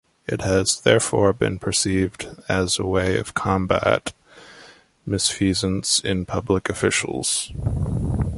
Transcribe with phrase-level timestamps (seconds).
[0.25, 4.13] It has therefore been perceived as a way to combat
[5.07, 7.53] misfeasance in public officials.